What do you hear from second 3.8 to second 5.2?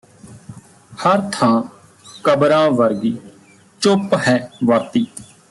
ਚੁੱਪ ਹੈ ਵਰਤੀ